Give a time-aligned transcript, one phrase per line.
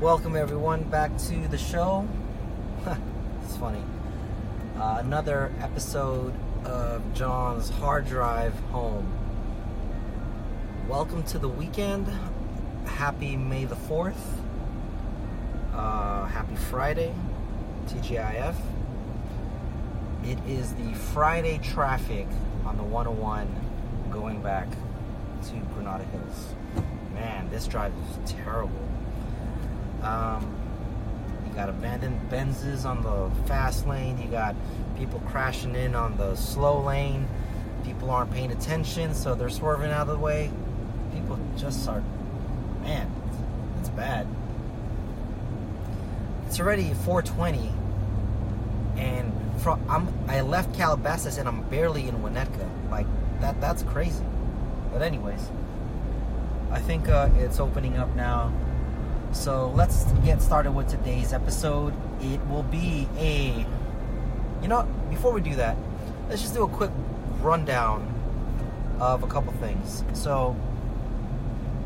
[0.00, 2.08] Welcome everyone back to the show.
[3.44, 3.82] it's funny.
[4.78, 6.32] Uh, another episode
[6.64, 9.06] of John's hard drive home.
[10.88, 12.10] Welcome to the weekend.
[12.86, 14.14] Happy May the 4th.
[15.74, 17.14] Uh, happy Friday,
[17.88, 18.56] TGIF.
[20.24, 22.26] It is the Friday traffic
[22.64, 23.54] on the 101
[24.10, 26.54] going back to Granada Hills.
[27.12, 28.90] Man, this drive is terrible.
[30.02, 30.54] Um,
[31.46, 34.20] you got abandoned Benzes on the fast lane.
[34.20, 34.54] You got
[34.96, 37.28] people crashing in on the slow lane.
[37.84, 40.50] People aren't paying attention, so they're swerving out of the way.
[41.12, 42.02] People just are,
[42.82, 43.10] man,
[43.80, 44.26] it's bad.
[46.46, 47.70] It's already 420,
[48.96, 52.68] and from I'm I left Calabasas and I'm barely in Winnetka.
[52.90, 53.06] Like
[53.40, 54.24] that that's crazy.
[54.92, 55.48] But anyways,
[56.70, 58.52] I think uh, it's opening up now.
[59.32, 61.94] So let's get started with today's episode.
[62.20, 63.64] It will be a
[64.62, 65.76] you know before we do that,
[66.28, 66.90] let's just do a quick
[67.40, 68.06] rundown
[69.00, 70.04] of a couple things.
[70.12, 70.56] So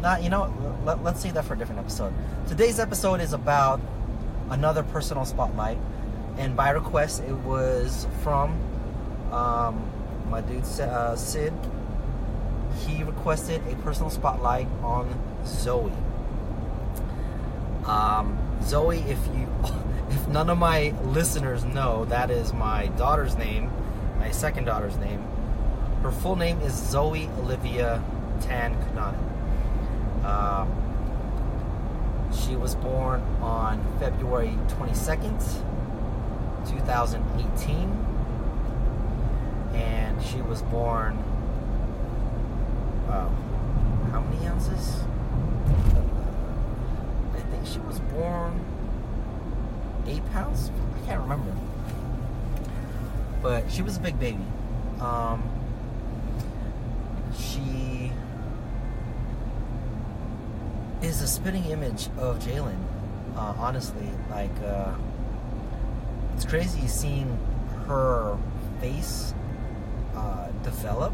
[0.00, 0.52] not you know
[0.84, 2.12] let, let's save that for a different episode.
[2.46, 3.80] Today's episode is about
[4.50, 5.78] another personal spotlight
[6.38, 8.58] and by request, it was from
[9.32, 9.90] um,
[10.30, 11.52] my dude uh, Sid.
[12.86, 15.92] He requested a personal spotlight on Zoe.
[17.86, 19.48] Um, Zoe, if you,
[20.10, 23.70] if none of my listeners know, that is my daughter's name,
[24.18, 25.22] my second daughter's name.
[26.02, 28.02] Her full name is Zoe Olivia
[28.40, 30.24] Tan Kanani.
[30.24, 30.68] Um,
[32.32, 35.38] she was born on February 22nd,
[36.68, 38.12] 2018
[39.74, 41.16] and she was born
[43.08, 43.30] wow
[44.10, 45.02] how many ounces
[47.62, 48.60] think she was born
[50.06, 50.70] eight pounds?
[50.96, 51.52] I can't remember.
[53.40, 54.44] But she was a big baby.
[55.00, 55.42] Um,
[57.36, 58.12] she
[61.02, 62.78] is a spitting image of jalen
[63.36, 64.08] uh, honestly.
[64.30, 64.94] Like uh,
[66.34, 67.38] it's crazy seeing
[67.86, 68.36] her
[68.80, 69.34] face
[70.14, 71.12] uh, develop.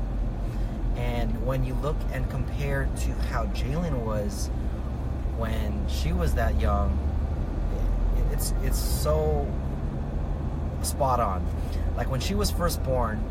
[0.97, 4.51] And when you look and compare to how Jalen was
[5.39, 6.99] when she was that young,
[8.33, 9.47] it's it's so
[10.83, 11.47] spot on.
[11.97, 13.23] Like when she was first born,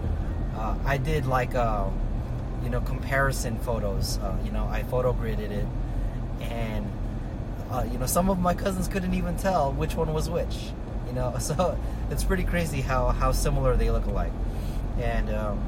[0.55, 1.91] uh, I did like a, uh,
[2.63, 4.17] you know comparison photos.
[4.19, 5.67] Uh, you know I photo gridded it,
[6.41, 6.91] and
[7.69, 10.55] uh, you know some of my cousins couldn't even tell which one was which
[11.07, 11.77] you know so
[12.09, 14.31] it's pretty crazy how how similar they look alike
[14.99, 15.61] and um,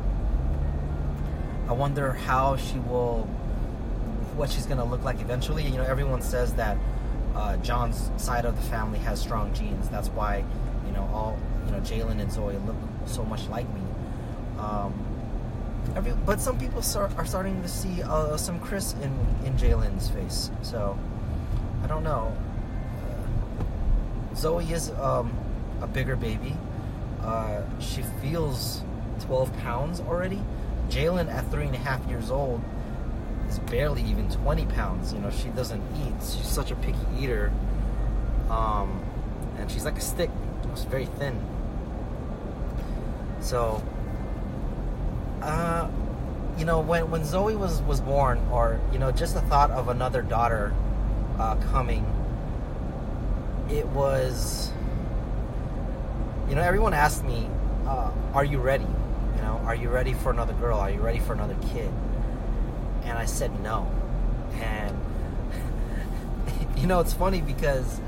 [1.68, 3.28] i wonder how she will
[4.40, 5.64] what she's gonna look like eventually.
[5.64, 6.78] You know everyone says that
[7.36, 9.90] uh, john's side of the family has strong genes.
[9.90, 10.46] That's why
[10.88, 13.82] you know all you know jalen and zoe look so much like me.
[14.58, 14.94] Um,
[15.96, 19.14] every, but some people start, are starting to see uh, some chris in
[19.46, 20.50] in jalen's face.
[20.62, 20.98] So
[21.84, 22.36] i don't know.
[24.36, 25.38] Zoe is um,
[25.82, 26.56] a bigger baby.
[27.22, 28.82] Uh, she feels
[29.22, 30.40] 12 pounds already.
[30.90, 32.62] Jalen, at three and a half years old,
[33.50, 35.14] is barely even 20 pounds.
[35.14, 36.14] You know, she doesn't eat.
[36.22, 37.52] She's such a picky eater.
[38.50, 39.02] Um,
[39.58, 40.30] and she's like a stick.
[40.76, 41.40] She's very thin.
[43.42, 43.84] So,
[45.42, 45.90] uh,
[46.58, 49.88] you know, when, when Zoe was, was born, or, you know, just the thought of
[49.88, 50.74] another daughter
[51.38, 52.06] uh, coming
[53.72, 54.72] it was,
[56.48, 57.48] you know, everyone asked me,
[57.86, 58.86] uh, "Are you ready?
[59.36, 60.80] You know, are you ready for another girl?
[60.80, 61.92] Are you ready for another kid?"
[63.10, 63.92] And I said no.
[64.62, 64.96] And
[66.78, 68.00] you know, it's funny because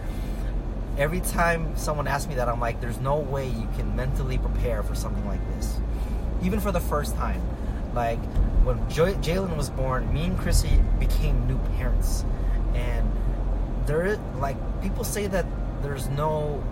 [0.97, 4.83] every time someone asks me that, I'm like, "There's no way you can mentally prepare
[4.83, 5.79] for something like this,
[6.43, 7.41] even for the first time."
[7.93, 8.19] Like
[8.63, 12.23] when Jalen was born, me and Chrissy became new parents,
[12.73, 13.11] and
[13.87, 15.45] there like people say that
[15.81, 16.63] there's no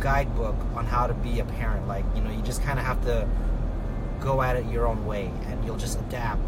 [0.00, 1.88] guidebook on how to be a parent.
[1.88, 3.26] Like, you know, you just kind of have to
[4.20, 6.40] go at it your own way and you'll just adapt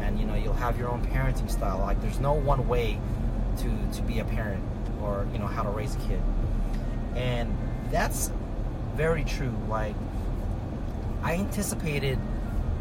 [0.00, 1.78] and, you know, you'll have your own parenting style.
[1.78, 2.98] Like, there's no one way
[3.58, 4.62] to, to be a parent
[5.02, 6.20] or, you know, how to raise a kid.
[7.14, 7.56] And
[7.90, 8.30] that's
[8.94, 9.54] very true.
[9.68, 9.94] Like,
[11.22, 12.18] I anticipated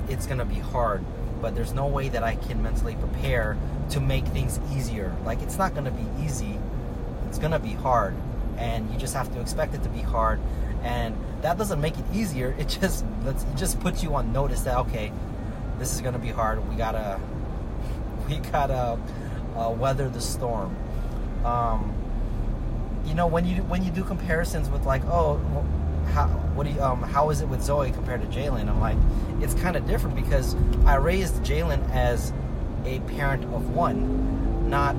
[0.07, 1.04] it's to be hard,
[1.42, 3.57] but there's no way that I can mentally prepare
[3.92, 5.16] to make things easier.
[5.25, 6.57] Like, it's not to be easy,
[7.27, 8.16] it's to be hard
[8.60, 10.39] and you just have to expect it to be hard
[10.83, 14.62] and that doesn't make it easier it just lets it just puts you on notice
[14.62, 15.12] that okay
[15.80, 17.20] this is gonna be hard we gotta
[18.30, 19.00] we gotta
[19.56, 20.76] uh, weather the storm
[21.46, 21.94] um,
[23.06, 25.38] you know when you when you do comparisons with like oh
[26.14, 28.68] how what do you um how is it with Zoe compared to Jalen?
[28.68, 28.98] I'm like
[29.42, 30.56] it's kind of different because
[30.86, 32.34] I raised Jalen as
[32.86, 34.96] a parent of one, not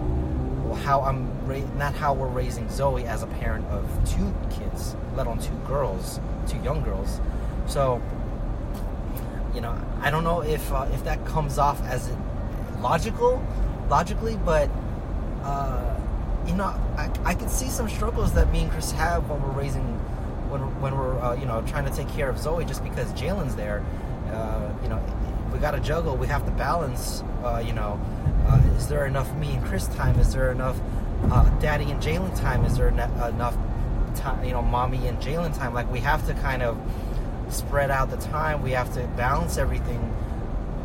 [0.82, 5.27] how I'm ra- not how we're raising Zoe as a parent of two kids, let
[5.27, 7.21] alone two girls, two young girls.
[7.67, 8.00] So
[9.55, 12.11] you know I don't know if uh, if that comes off as
[12.81, 13.44] logical,
[13.88, 14.70] logically, but.
[15.43, 15.97] Uh,
[16.47, 16.64] you know,
[16.97, 19.85] I, I can see some struggles that me and Chris have when we're raising,
[20.50, 23.55] when when we're uh, you know trying to take care of Zoe just because Jalen's
[23.56, 23.85] there.
[24.32, 25.02] Uh, you know,
[25.53, 26.17] we got to juggle.
[26.17, 27.23] We have to balance.
[27.44, 28.00] Uh, you know,
[28.46, 30.19] uh, is there enough me and Chris time?
[30.19, 30.79] Is there enough
[31.61, 32.64] Daddy and Jalen time?
[32.64, 33.56] Is there enough
[34.14, 34.44] time?
[34.44, 35.75] You know, Mommy and Jalen time?
[35.75, 36.79] Like we have to kind of
[37.52, 38.62] spread out the time.
[38.62, 40.14] We have to balance everything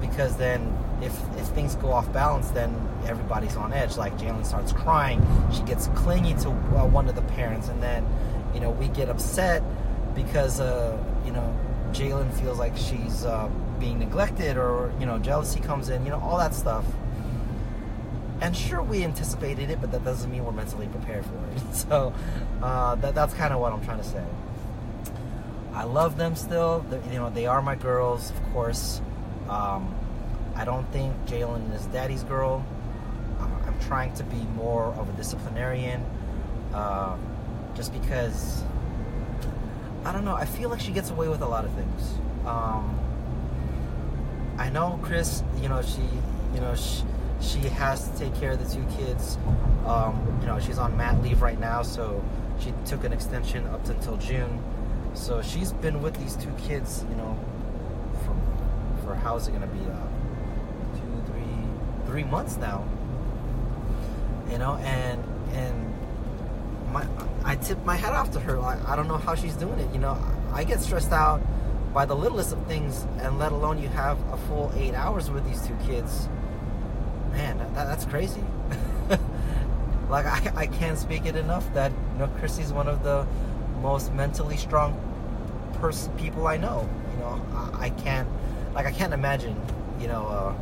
[0.01, 2.73] because then if if things go off balance, then
[3.06, 3.97] everybody's on edge.
[3.97, 8.06] Like Jalen starts crying, she gets clingy to uh, one of the parents, and then
[8.53, 9.63] you know we get upset
[10.15, 11.56] because uh, you know
[11.91, 16.19] Jalen feels like she's uh, being neglected, or you know jealousy comes in, you know
[16.19, 16.85] all that stuff.
[18.41, 21.61] And sure, we anticipated it, but that doesn't mean we're mentally prepared for it.
[21.73, 22.13] So
[22.61, 24.23] uh, that, that's kind of what I'm trying to say.
[25.75, 26.86] I love them still.
[26.89, 29.01] They're, you know, they are my girls, of course.
[29.50, 29.94] Um,
[30.56, 32.66] I don't think Jalen is daddy's girl.
[33.39, 36.04] Uh, I'm trying to be more of a disciplinarian,
[36.74, 37.18] uh,
[37.75, 38.63] just because
[40.06, 40.36] I don't know.
[40.36, 42.13] I feel like she gets away with a lot of things.
[42.45, 42.98] Um,
[44.57, 45.44] I know Chris.
[45.62, 46.01] You know she.
[46.54, 47.04] You know she,
[47.42, 49.38] she has to take care of the two kids.
[49.86, 52.24] Um, you know she's on mat leave right now, so
[52.60, 54.63] she took an extension up until June.
[55.15, 57.06] So she's been with these two kids.
[57.09, 57.39] You know,
[58.23, 58.35] for
[59.03, 59.79] for how's it gonna be?
[59.79, 60.06] Uh,
[62.06, 62.88] three months now.
[64.50, 65.94] You know, and and
[66.94, 67.06] my
[67.44, 68.59] I tip my hat off to her.
[68.59, 69.91] I, I don't know how she's doing it.
[69.91, 70.17] You know,
[70.53, 71.41] I get stressed out
[71.94, 75.45] by the littlest of things, and let alone you have a full eight hours with
[75.45, 76.29] these two kids.
[77.31, 78.44] Man, that, that's crazy.
[80.09, 83.27] like I, I can't speak it enough that you know Chrissy's one of the
[83.81, 84.94] most mentally strong
[85.85, 86.89] person people I know.
[87.11, 88.27] You know, I, I can't
[88.73, 89.55] like I can't imagine.
[89.99, 90.27] You know.
[90.27, 90.53] Uh,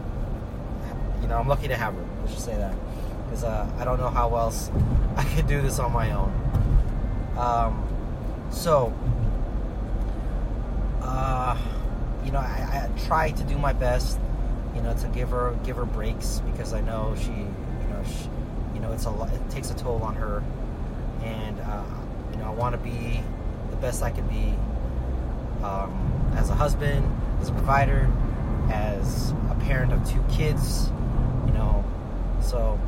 [1.22, 2.06] you know, I'm lucky to have her.
[2.20, 2.76] Let's just say that,
[3.24, 4.70] because uh, I don't know how else
[5.16, 6.32] I could do this on my own.
[7.38, 7.88] Um,
[8.52, 8.94] so,
[11.02, 11.58] uh,
[12.26, 14.20] you know, I, I try to do my best,
[14.76, 18.30] you know, to give her give her breaks because I know she, you know, she,
[18.74, 19.30] you know, it's a.
[19.34, 20.44] It takes a toll on her,
[21.24, 21.86] and uh,
[22.32, 23.24] you know, I want to be
[23.72, 24.54] the best I can be
[25.64, 27.10] um, as a husband,
[27.42, 28.12] as a provider,
[28.72, 30.90] as a parent of two kids,
[31.48, 31.84] you know.
[32.42, 32.80] so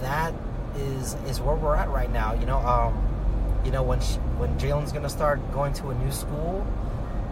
[0.00, 0.32] that
[0.76, 2.34] is is where we're at right now.
[2.34, 6.12] You know, um, you know when she, when Jalen's gonna start going to a new
[6.12, 6.66] school,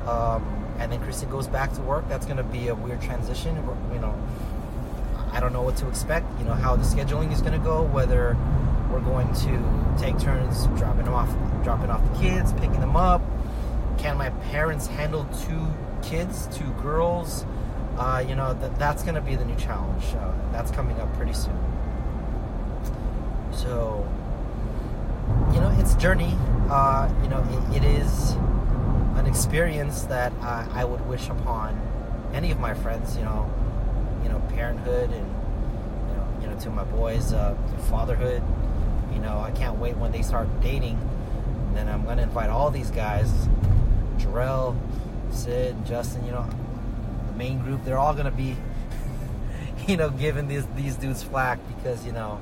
[0.06, 0.44] um,
[0.79, 2.09] and then Christy goes back to work.
[2.09, 3.56] That's gonna be a weird transition.
[3.93, 4.15] You know,
[5.32, 6.27] I don't know what to expect.
[6.39, 7.82] You know how the scheduling is gonna go.
[7.82, 8.37] Whether
[8.91, 11.31] we're going to take turns dropping them off,
[11.65, 13.23] dropping off the kids, picking them up.
[14.06, 15.67] Can my parents handle two
[16.00, 17.44] kids, two girls?
[17.99, 20.05] uh, you know, that that's going to be the new challenge.
[20.14, 21.58] Uh, that's coming up pretty soon.
[23.53, 24.06] So,
[25.53, 26.36] you know, it's journey.
[26.69, 28.32] Uh, you know, it, it is
[29.17, 31.81] an experience that I, I would wish upon
[32.34, 33.17] any of my friends.
[33.17, 33.51] You know,
[34.22, 35.27] you know, parenthood and
[36.08, 37.56] you know, you know, to my boys, uh,
[37.89, 38.43] fatherhood.
[39.13, 40.98] You know, I can't wait when they start dating.
[41.69, 43.31] And then I'm going to invite all these guys,
[44.19, 44.77] Jarrell,
[45.31, 46.25] Sid, Justin.
[46.25, 46.49] You know,
[47.27, 48.56] the main group, they're all gonna be,
[49.87, 52.41] you know, giving these these dudes flack because you know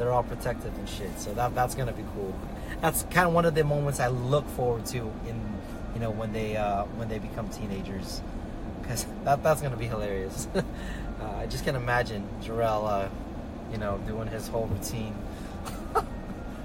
[0.00, 1.18] they're all protective and shit.
[1.20, 2.34] So that that's gonna be cool.
[2.80, 5.58] That's kind of one of the moments I look forward to in,
[5.94, 8.22] you know, when they uh, when they become teenagers,
[8.80, 10.48] because that that's gonna be hilarious.
[10.54, 10.62] uh,
[11.36, 13.08] I just can imagine Jarrell, uh,
[13.70, 15.14] you know, doing his whole routine.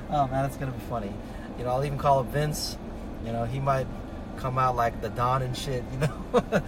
[0.10, 1.14] oh man, it's gonna be funny.
[1.58, 2.78] You know, I'll even call up Vince.
[3.26, 3.88] You know, he might
[4.46, 6.14] come out like the Don and shit, you know.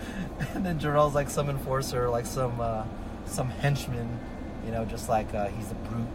[0.55, 2.84] and then Jarrell's like some enforcer, like some uh,
[3.27, 4.19] some henchman,
[4.65, 6.07] you know, just like uh, he's a brute,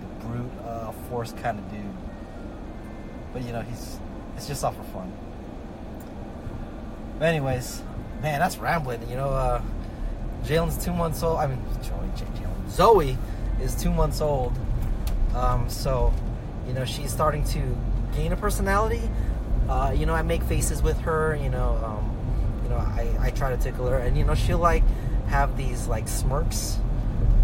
[0.00, 1.80] the brute uh, force kind of dude.
[3.32, 3.98] But you know, he's
[4.36, 5.10] it's just all for fun.
[7.18, 7.82] But anyways,
[8.20, 9.08] man, that's rambling.
[9.08, 9.62] You know, uh,
[10.44, 11.38] Jalen's two months old.
[11.38, 13.16] I mean, Jalen, Zoe
[13.62, 14.52] is two months old.
[15.34, 16.12] Um, so,
[16.66, 17.76] you know, she's starting to
[18.14, 19.00] gain a personality
[19.68, 21.36] uh, you know, I make faces with her.
[21.36, 24.58] You know, um, you know, I, I try to tickle her, and you know, she'll
[24.58, 24.84] like
[25.28, 26.78] have these like smirks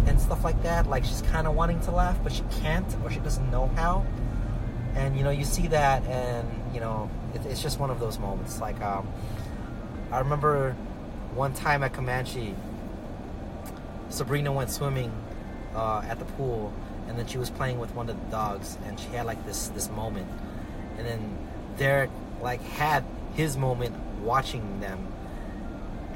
[0.07, 0.87] and stuff like that.
[0.87, 4.05] Like she's kind of wanting to laugh, but she can't, or she doesn't know how.
[4.95, 8.17] and you know you see that and you know it, it's just one of those
[8.19, 9.07] moments like um,
[10.11, 10.73] i remember
[11.35, 12.55] one time at comanche
[14.09, 15.11] sabrina went swimming
[15.75, 16.71] uh, at the pool
[17.07, 19.67] and then she was playing with one of the dogs and she had like this
[19.69, 20.27] this moment
[20.97, 21.37] and then
[21.77, 22.09] derek
[22.41, 23.03] like had
[23.35, 25.07] his moment watching them.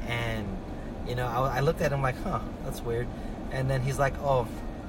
[0.06, 0.58] And
[1.06, 3.08] you know I, I looked at him like huh that's weird.
[3.52, 4.46] And then he's like oh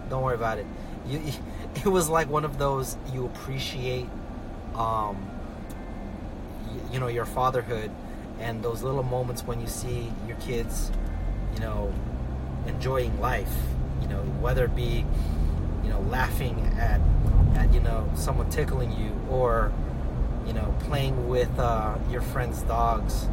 [0.10, 0.66] don't worry about it.
[1.06, 1.22] You,
[1.76, 4.08] it was like one of those you appreciate
[4.76, 5.30] um
[6.72, 7.92] you, you know your fatherhood
[8.40, 10.92] and those little moments when you see your kids
[11.54, 11.94] you know
[12.66, 13.54] enjoying life
[14.02, 15.06] you know whether it be
[15.84, 17.00] you know laughing at
[17.56, 19.72] at you know someone tickling you or
[20.52, 23.30] you know playing with uh, your friends dogs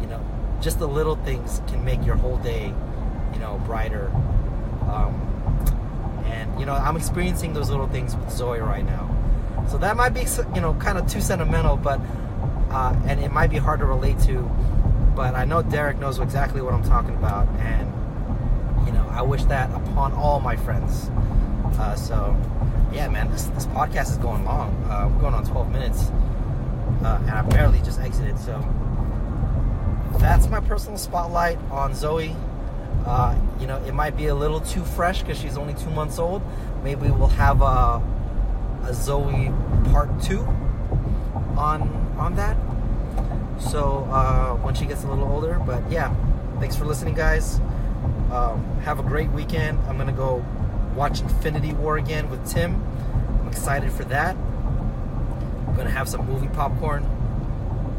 [0.00, 0.24] you know
[0.62, 2.72] just the little things can make your whole day
[3.32, 4.08] you know brighter.
[4.88, 5.20] Um,
[6.26, 9.10] and you know i'm experiencing those little things with zoe right now.
[9.68, 12.00] So that might be you know kind of too sentimental but
[12.70, 14.48] uh, and it might be hard to relate to
[15.16, 17.86] but i know derek knows exactly what i'm talking about and
[18.86, 21.10] you know i wish that upon all my friends.
[21.80, 22.36] Uh, so
[22.92, 24.70] yeah man this, this podcast is going long.
[24.84, 26.12] Uh, we're going on 12 minutes
[27.02, 28.62] uh, and i barely just exited so
[30.18, 32.34] that's my personal spotlight on zoe
[33.06, 36.18] uh, you know, it might be a little too fresh because she's only two months
[36.18, 36.42] old.
[36.82, 38.02] Maybe we'll have a,
[38.86, 39.52] a Zoe
[39.90, 40.40] part two
[41.56, 41.82] on
[42.18, 42.56] on that.
[43.60, 46.14] So uh, when she gets a little older, but yeah,
[46.60, 47.60] thanks for listening, guys.
[48.30, 49.78] Um, have a great weekend.
[49.86, 50.44] I'm gonna go
[50.94, 52.82] watch Infinity War again with Tim.
[53.40, 54.34] I'm excited for that.
[55.74, 57.02] I'm gonna have some movie popcorn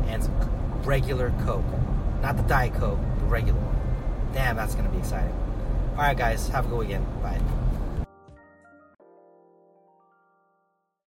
[0.08, 0.34] and some
[0.84, 1.66] regular Coke,
[2.22, 4.34] not the Diet Coke, the regular one.
[4.34, 5.34] Damn, that's to be exciting.
[5.92, 7.06] All right, guys, have a good weekend.
[7.22, 7.42] Bye.